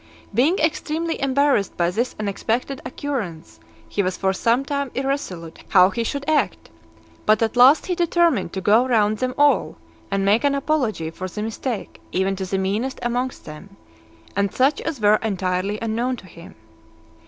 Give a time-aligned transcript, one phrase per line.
[0.33, 6.03] Being extremely embarrassed by this unexpected occurrence, he was for some time irresolute how he
[6.03, 6.71] should act;
[7.27, 9.77] but at last he determined to go round them all,
[10.09, 13.77] and make an apology for the mistake even to the meanest amongst them,
[14.35, 16.55] and such as were entirely unknown to him.